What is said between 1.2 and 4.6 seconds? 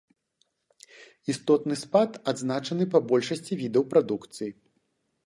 Істотны спад адзначаны па большасці відаў прадукцыі.